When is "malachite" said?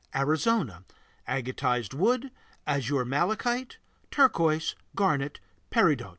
3.05-3.77